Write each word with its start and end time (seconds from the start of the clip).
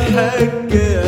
حقك 0.00 1.01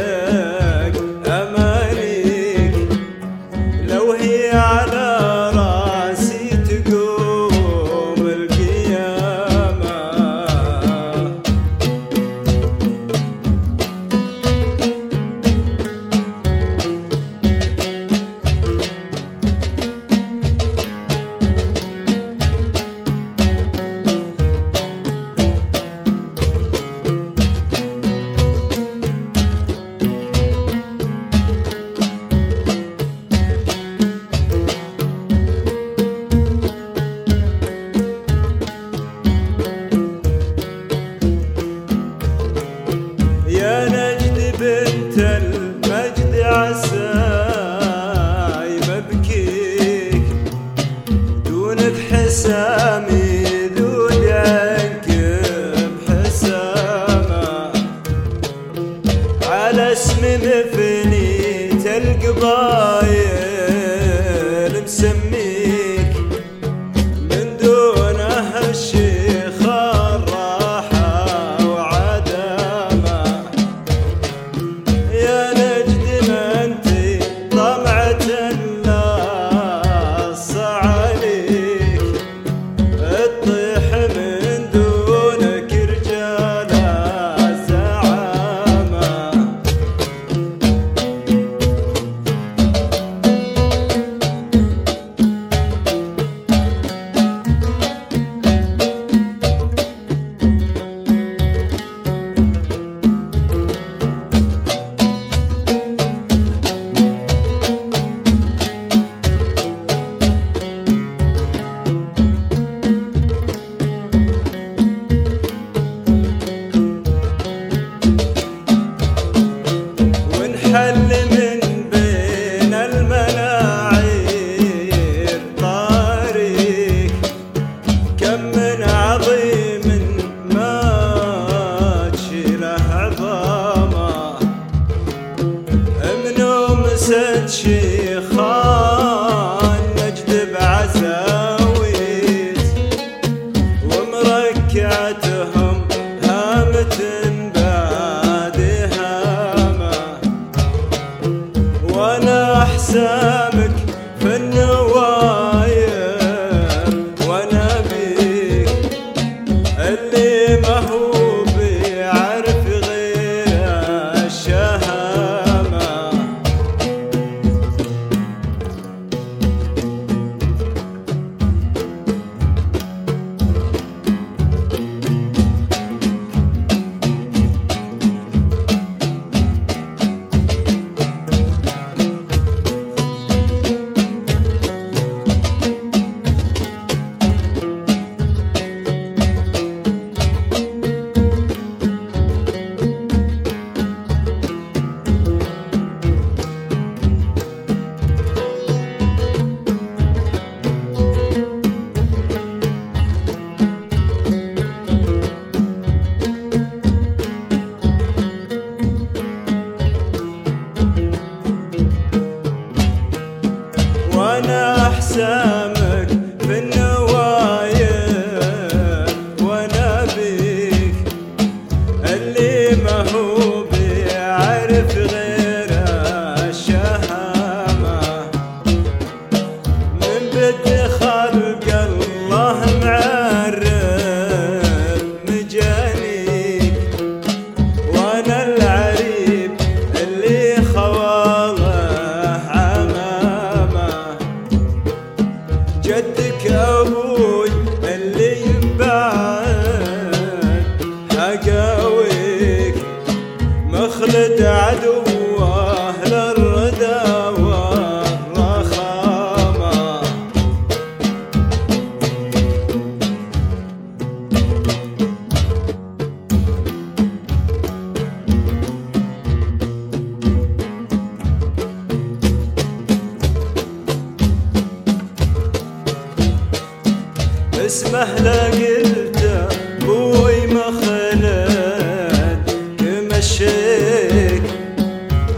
اسمه 277.67 278.15
لا 278.21 278.45
قلته 278.51 279.49
بوي 279.87 280.47
ما 280.47 280.65
خلد 280.81 282.51
يمشيك 282.83 284.43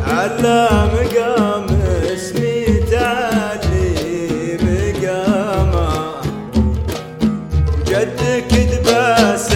على 0.06 0.68
مقام 0.94 1.66
اسمي 2.14 2.64
تعلي 2.90 4.58
مقامه 4.62 5.88
جدك 7.88 8.50
دباسه 8.72 9.56